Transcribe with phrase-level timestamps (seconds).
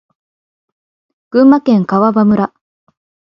[1.29, 2.51] 群馬県川場村